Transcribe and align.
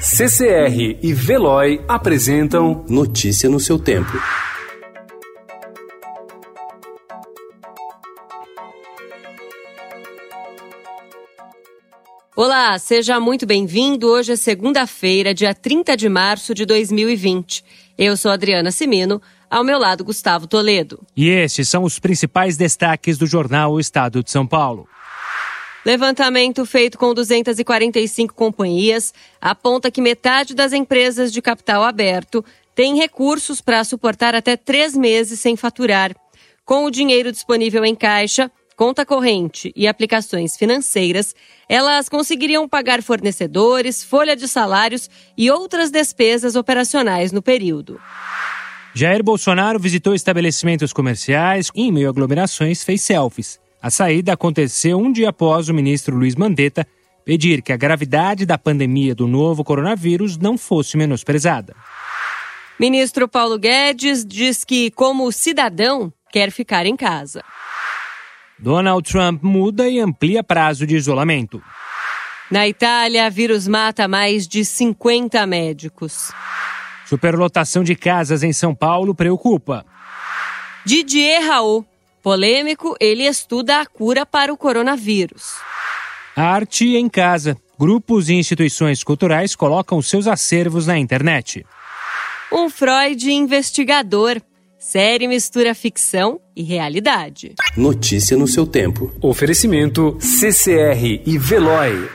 CCR 0.00 0.96
e 1.02 1.12
Veloy 1.12 1.84
apresentam 1.88 2.84
Notícia 2.88 3.50
no 3.50 3.58
seu 3.58 3.80
tempo. 3.80 4.12
Olá, 12.36 12.78
seja 12.78 13.18
muito 13.18 13.44
bem-vindo. 13.44 14.06
Hoje 14.06 14.34
é 14.34 14.36
segunda-feira, 14.36 15.34
dia 15.34 15.52
30 15.52 15.96
de 15.96 16.08
março 16.08 16.54
de 16.54 16.64
2020. 16.64 17.64
Eu 17.98 18.16
sou 18.16 18.30
Adriana 18.30 18.70
Simino, 18.70 19.20
ao 19.50 19.64
meu 19.64 19.80
lado 19.80 20.04
Gustavo 20.04 20.46
Toledo. 20.46 21.04
E 21.16 21.28
estes 21.28 21.68
são 21.68 21.82
os 21.82 21.98
principais 21.98 22.56
destaques 22.56 23.18
do 23.18 23.26
jornal 23.26 23.72
O 23.72 23.80
Estado 23.80 24.22
de 24.22 24.30
São 24.30 24.46
Paulo. 24.46 24.86
Levantamento 25.84 26.66
feito 26.66 26.98
com 26.98 27.14
245 27.14 28.34
companhias 28.34 29.14
aponta 29.40 29.90
que 29.90 30.00
metade 30.00 30.54
das 30.54 30.72
empresas 30.72 31.32
de 31.32 31.40
capital 31.40 31.84
aberto 31.84 32.44
tem 32.74 32.96
recursos 32.96 33.60
para 33.60 33.84
suportar 33.84 34.34
até 34.34 34.56
três 34.56 34.96
meses 34.96 35.40
sem 35.40 35.56
faturar. 35.56 36.14
Com 36.64 36.84
o 36.84 36.90
dinheiro 36.90 37.32
disponível 37.32 37.84
em 37.84 37.94
caixa, 37.94 38.50
conta 38.76 39.06
corrente 39.06 39.72
e 39.74 39.88
aplicações 39.88 40.56
financeiras, 40.56 41.34
elas 41.68 42.08
conseguiriam 42.08 42.68
pagar 42.68 43.02
fornecedores, 43.02 44.04
folha 44.04 44.36
de 44.36 44.46
salários 44.46 45.08
e 45.36 45.50
outras 45.50 45.90
despesas 45.90 46.54
operacionais 46.56 47.32
no 47.32 47.40
período. 47.40 48.00
Jair 48.94 49.22
Bolsonaro 49.22 49.78
visitou 49.78 50.14
estabelecimentos 50.14 50.92
comerciais 50.92 51.70
e, 51.74 51.82
em 51.82 51.92
meio 51.92 52.08
a 52.08 52.10
aglomerações, 52.10 52.82
fez 52.84 53.02
selfies. 53.02 53.58
A 53.80 53.90
saída 53.90 54.32
aconteceu 54.32 54.98
um 54.98 55.12
dia 55.12 55.28
após 55.28 55.68
o 55.68 55.74
ministro 55.74 56.16
Luiz 56.16 56.34
Mandetta 56.34 56.86
pedir 57.24 57.62
que 57.62 57.72
a 57.72 57.76
gravidade 57.76 58.44
da 58.44 58.58
pandemia 58.58 59.14
do 59.14 59.28
novo 59.28 59.62
coronavírus 59.62 60.36
não 60.36 60.58
fosse 60.58 60.96
menosprezada. 60.96 61.76
Ministro 62.80 63.28
Paulo 63.28 63.58
Guedes 63.58 64.24
diz 64.24 64.64
que, 64.64 64.90
como 64.90 65.30
cidadão, 65.30 66.12
quer 66.30 66.50
ficar 66.50 66.86
em 66.86 66.96
casa. 66.96 67.44
Donald 68.58 69.08
Trump 69.08 69.42
muda 69.42 69.88
e 69.88 70.00
amplia 70.00 70.42
prazo 70.42 70.86
de 70.86 70.96
isolamento. 70.96 71.62
Na 72.50 72.66
Itália, 72.66 73.28
vírus 73.30 73.68
mata 73.68 74.08
mais 74.08 74.48
de 74.48 74.64
50 74.64 75.46
médicos. 75.46 76.32
Superlotação 77.04 77.84
de 77.84 77.94
casas 77.94 78.42
em 78.42 78.52
São 78.52 78.74
Paulo 78.74 79.14
preocupa. 79.14 79.84
Didier 80.84 81.46
Raul 81.46 81.86
Polêmico, 82.28 82.94
ele 83.00 83.22
estuda 83.22 83.80
a 83.80 83.86
cura 83.86 84.26
para 84.26 84.52
o 84.52 84.56
coronavírus. 84.58 85.54
Arte 86.36 86.94
em 86.94 87.08
casa. 87.08 87.56
Grupos 87.80 88.28
e 88.28 88.34
instituições 88.34 89.02
culturais 89.02 89.56
colocam 89.56 90.02
seus 90.02 90.26
acervos 90.26 90.86
na 90.86 90.98
internet. 90.98 91.64
Um 92.52 92.68
Freud 92.68 93.32
investigador. 93.32 94.42
Série 94.78 95.26
mistura 95.26 95.74
ficção 95.74 96.38
e 96.54 96.62
realidade. 96.62 97.54
Notícia 97.74 98.36
no 98.36 98.46
seu 98.46 98.66
tempo. 98.66 99.10
Oferecimento 99.22 100.18
CCR 100.20 101.22
e 101.24 101.38
Veloy. 101.38 102.10